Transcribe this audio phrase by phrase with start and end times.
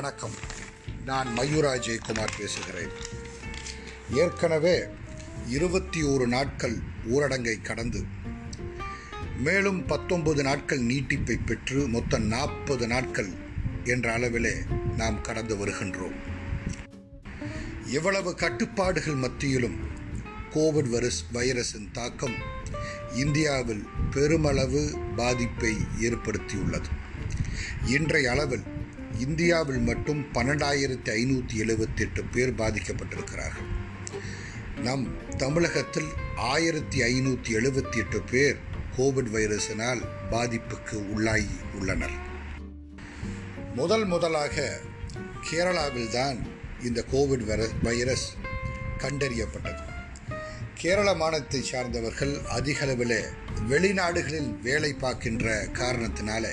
[0.00, 0.34] வணக்கம்.
[1.04, 2.88] நான் மயூரா ஜெயக்குமார் பேசுகிறேன்.
[4.10, 4.84] ஏற்கனவே
[5.46, 6.76] இருபத்தி ஓரு நாட்கள்
[7.10, 8.04] ஊரடங்கை கடந்து
[9.38, 13.28] மேலும் பத்தொன்பது நாட்கள் நீட்டிப்பை பெற்று மொத்தம் நாற்பது நாட்கள்
[13.84, 14.54] என்ற அளவிலே
[14.96, 16.16] நாம் கடந்து வருகின்றோம்.
[17.86, 19.78] இவ்வளவு கட்டுப்பாடுகள் மத்தியிலும்
[20.54, 22.34] கோவிட் வைரஸ் வைரஸின் தாக்கம்
[23.14, 26.90] இந்தியாவில் பெருமளவு பாதிப்பை ஏற்படுத்தியுள்ளது.
[27.86, 28.78] இன்றைய அளவில்
[29.18, 33.68] இந்தியாவில் மட்டும் பன்னெண்டாயிரத்தி ஐநூற்றி எழுபத்தி எட்டு பேர் பாதிக்கப்பட்டிருக்கிறார்கள்.
[34.82, 38.56] நம் தமிழகத்தில் ஆயிரத்தி ஐநூற்றி எழுபத்தி எட்டு பேர்
[38.96, 42.28] கோவிட் வைரஸினால் பாதிப்புக்கு உள்ளாகி உள்ளனர்.
[43.74, 44.80] முதல் முதலாக
[45.50, 46.38] கேரளாவில்தான்
[46.82, 48.34] இந்த கோவிட் வைரஸ்
[48.98, 49.88] கண்டறியப்பட்டது.
[50.74, 53.24] கேரள மாநிலத்தை சார்ந்தவர்கள் அதிகளவில்
[53.68, 56.48] வெளிநாடுகளில் வேலை பார்க்கின்ற காரணத்தினால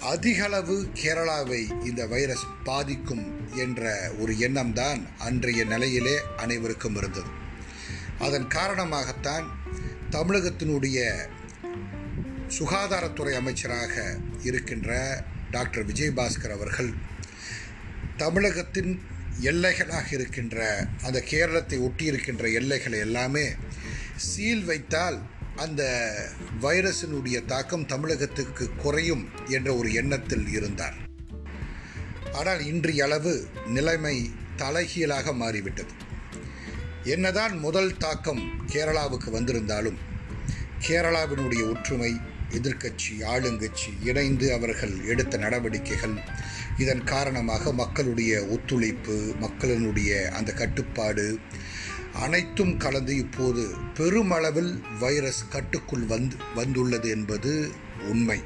[0.00, 7.28] அதிகளவு கேரளாவை இந்த வைரஸ் பாதிக்கும் என்ற ஒரு எண்ணம் தான் அன்றைய நிலையிலே அனைவருக்கும் இருந்தது.
[8.18, 9.46] அதன் காரணமாகத்தான்
[10.10, 11.28] தமிழகத்தினுடைய
[12.58, 16.94] சுகாதாரத்துறை அமைச்சராக இருக்கின்ற டாக்டர் விஜயபாஸ்கர் அவர்கள்
[18.16, 19.02] தமிழகத்தின்
[19.40, 23.50] எல்லைகளாக இருக்கின்ற அந்த கேரளத்தை ஒட்டி இருக்கின்ற எல்லைகளை எல்லாமே
[24.16, 25.22] சீல் வைத்தால்
[25.62, 25.82] அந்த
[26.62, 30.96] வைரஸினுடைய தாக்கம் தமிழகத்துக்கு குறையும் என்ற ஒரு எண்ணத்தில் இருந்தார்.
[32.32, 33.32] ஆனால் இன்றையளவு
[33.66, 34.16] நிலைமை
[34.56, 35.92] தலைகீழாக மாறிவிட்டது.
[37.04, 39.98] என்னதான் முதல் தாக்கம் கேரளாவுக்கு வந்திருந்தாலும்
[40.88, 42.12] கேரளாவினுடைய ஒற்றுமை
[42.58, 46.16] எதிர்க்கட்சி ஆளுங்கட்சி இணைந்து அவர்கள் எடுத்த நடவடிக்கைகள்
[46.78, 51.26] இதன் காரணமாக மக்களுடைய ஒத்துழைப்பு மக்களினுடைய அந்த கட்டுப்பாடு
[52.14, 57.72] அனைத்தும் கலந்து இப்போது பெருமளவில் வைரஸ் கட்டுக்குள் வந்து வந்துள்ளது என்பது
[58.08, 58.40] உண்மை.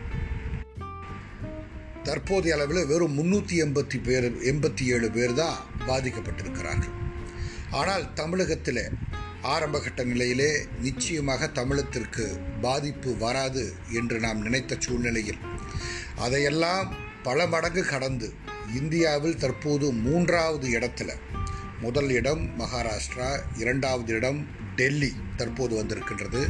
[2.02, 6.92] தற்போதைய அளவில் வெறும் முன்னூற்றி எண்பத்தி பேர் எண்பத்தி ஏழு பேர் தான் பாதிக்கப்பட்டிருக்கிறார்கள்.
[7.70, 8.90] ஆனால் தமிழகத்தில்
[9.42, 15.38] ஆரம்பகட்ட நிலையிலே நிச்சயமாக தமிழத்திற்கு பாதிப்பு வராது என்று நாம் நினைத்த சூழ்நிலையில்
[16.16, 18.32] அதையெல்லாம் பல மடங்கு கடந்து
[18.74, 21.12] இந்தியாவில் தற்போது மூன்றாவது இடத்துல
[21.80, 24.46] முதல் இடம் மகாராஷ்டிரா இரண்டாவது இடம்
[24.76, 26.48] டெல்லி தற்போது வந்திருக்கின்றது.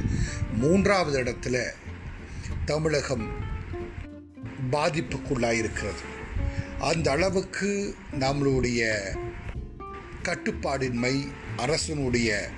[0.53, 1.63] மூன்றாவது இடத்துல
[2.65, 3.31] தமிழகம்
[4.73, 6.03] பாதிப்புக்குள்ளாயிருக்கிறது.
[6.81, 8.99] அந்த அளவுக்கு நம்மளுடைய
[10.23, 11.27] கட்டுப்பாடின்மை
[11.57, 12.51] அரசனுடைய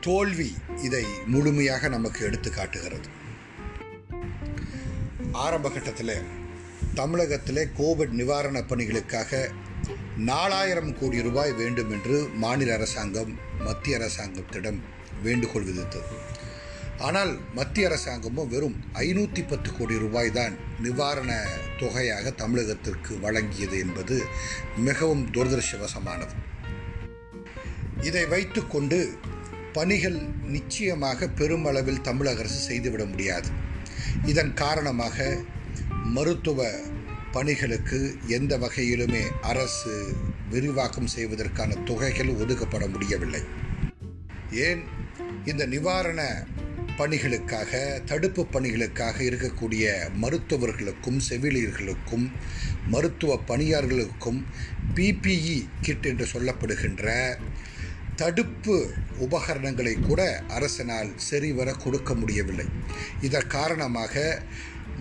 [0.00, 3.08] தோல்வி இதை முழுமையாக நமக்கு எடுத்து காட்டுகிறது.
[5.32, 6.22] ஆரம்ப கட்டத்தில்
[6.94, 9.48] தமிழகத்தில் கோவிட் நிவாரண பணிகளுக்காக
[10.16, 14.80] நாலாயிரம் கோடி ரூபாய் வேண்டும் என்று மாநில அரசாங்கம் மத்திய அரசாங்கத்திடம்
[15.22, 16.16] வேண்டுகோள் விதித்தது.
[16.98, 21.46] ஆனால் மத்திய அரசாங்கமும் வெறும் ஐநூற்றி பத்து கோடி ரூபாய் தான் நிவாரண
[21.78, 24.24] தொகையாக தமிழகத்திற்கு வழங்கியது என்பது
[24.76, 26.34] மிகவும் துரதிருஷ்டவசமானது.
[28.00, 29.18] இதை வைத்துக்கொண்டு
[29.72, 33.48] பணிகள் நிச்சயமாக பெருமளவில் தமிழக அரசு செய்துவிட முடியாது.
[34.24, 35.38] இதன் காரணமாக
[36.04, 36.70] மருத்துவ
[37.32, 40.16] பணிகளுக்கு எந்த வகையிலுமே அரசு
[40.50, 43.42] விரிவாக்கம் செய்வதற்கான தொகைகள் ஒதுக்கப்பட முடியவில்லை.
[44.52, 44.82] ஏன்?
[45.44, 46.46] இந்த நிவாரண
[46.98, 52.30] பணிகளுக்காக தடுப்பு பணிகளுக்காக இருக்கக்கூடிய மருத்துவர்களுக்கும் செவிலியர்களுக்கும்
[52.86, 54.44] மருத்துவ பணியாளர்களுக்கும்
[54.94, 57.36] பிபிஇ கிட் என்று சொல்லப்படுகின்ற
[58.16, 62.64] தடுப்பு உபகரணங்களை கூட அரசினால் சரிவர கொடுக்க முடியவில்லை.
[63.20, 64.42] இதன் காரணமாக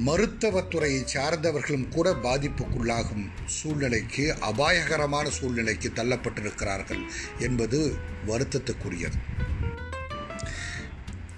[0.05, 7.01] மருத்துவத்துறையை சார்ந்தவர்களும் கூட பாதிப்புக்குள்ளாகும் சூழ்நிலைக்கு அபாயகரமான சூழ்நிலைக்கு தள்ளப்பட்டிருக்கிறார்கள்
[7.39, 7.95] என்பது
[8.27, 9.17] வருத்தத்துக்குரியது.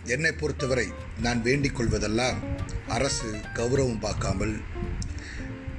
[0.04, 0.88] என்னை பொறுத்தவரை
[1.22, 2.36] நான் வேண்டிக் கொள்வதெல்லாம்
[2.88, 4.58] அரசு கௌரவம் பார்க்காமல்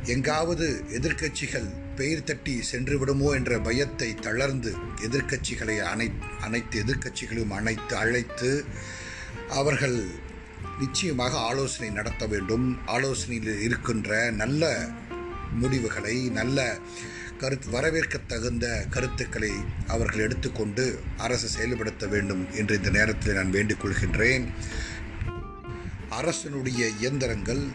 [0.04, 6.10] எங்காவது எதிர்க்கட்சிகள் பெயர் தட்டி சென்று விடுமோ என்ற பயத்தை தளர்ந்து எதிர்க்கட்சிகளை அனை
[6.40, 8.64] அனைத்து எதிர்க்கட்சிகளையும் அனைத்து அழைத்து
[9.48, 10.28] அவர்கள்
[10.78, 12.78] நிச்சயமாக ஆலோசனை நடத்த வேண்டும்.
[12.86, 14.88] ஆலோசனையில் இருக்கின்ற நல்ல
[15.52, 16.78] முடிவுகளை நல்ல
[17.38, 19.52] கருத்து வரவேற்க தகுந்த கருத்துக்களை
[19.86, 24.46] அவர்கள் எடுத்துக்கொண்டு அரசு செயல்படுத்த வேண்டும் என்று இந்த நேரத்தில் நான் வேண்டிக் கொள்கின்றேன்.
[26.08, 27.68] அரசனுடைய இயந்திரங்கள்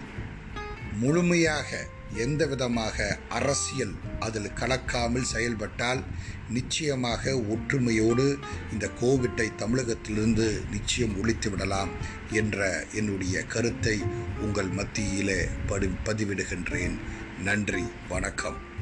[0.92, 6.04] முழுமையாக எந்த விதமாக அரசியல் அதில் கலக்காமல் செயல்பட்டால்
[6.50, 8.38] நிச்சயமாக ஒற்றுமையோடு
[8.72, 11.90] இந்த கோவிட்டை தமிழகத்திலிருந்து நிச்சயம் ஒழித்து விடலாம்
[12.32, 14.04] என்ற என்னுடைய கருத்தை
[14.42, 17.00] உங்கள் மத்தியிலே படி பதிவிடுகின்றேன்.
[17.44, 18.74] நன்றி வணக்கம்.